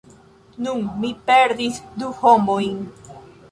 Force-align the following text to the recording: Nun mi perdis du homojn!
Nun 0.67 0.87
mi 1.03 1.11
perdis 1.27 1.79
du 2.01 2.11
homojn! 2.25 2.83